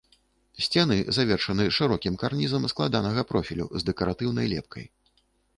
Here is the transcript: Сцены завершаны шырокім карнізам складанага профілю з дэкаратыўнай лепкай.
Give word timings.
Сцены 0.67 0.95
завершаны 1.17 1.67
шырокім 1.77 2.17
карнізам 2.23 2.65
складанага 2.73 3.21
профілю 3.33 3.69
з 3.83 3.89
дэкаратыўнай 3.91 4.53
лепкай. 4.57 4.85